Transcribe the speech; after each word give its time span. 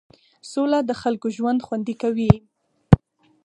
سوله 0.51 0.79
د 0.85 0.91
خلکو 1.01 1.27
ژوند 1.37 1.59
خوندي 1.65 1.95
کوي. 2.01 2.33